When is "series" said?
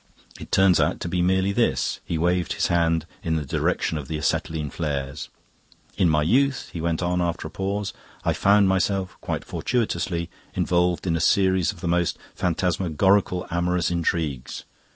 11.19-11.71